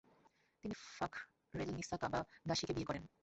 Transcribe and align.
তিনি 0.63 0.75
ফাখরেলনিসা 0.89 1.95
কাবাগাশিকে 1.97 2.73
বিয়ে 2.75 2.89
করেন। 2.89 3.03